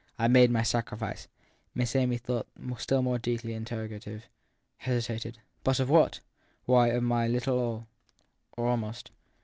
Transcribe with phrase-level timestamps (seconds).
[0.17, 1.27] I made my sacrifice.
[1.75, 2.47] Miss Amy, though
[2.79, 4.25] still more deeply interrogative,
[4.77, 5.35] hesitated.
[5.35, 6.21] 1 But of what?
[6.65, 7.87] 1 Why, of my little all
[8.57, 9.11] or almost.